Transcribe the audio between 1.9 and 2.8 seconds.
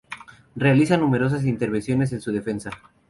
en su defensa.